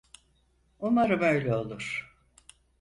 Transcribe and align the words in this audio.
Umarım 0.79 1.21
öyle 1.21 1.55
olur. 1.55 2.15